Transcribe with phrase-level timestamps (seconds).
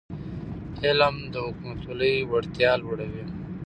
[0.83, 3.23] علم د حکومتولی وړتیا لوړوي.